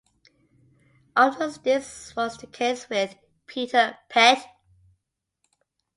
Often 1.15 1.61
this 1.61 2.15
was 2.15 2.35
the 2.39 2.47
case 2.47 2.89
with 2.89 3.13
Peter 3.45 3.99
Pett. 4.09 4.47